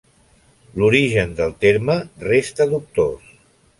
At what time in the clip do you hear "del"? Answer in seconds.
1.41-1.53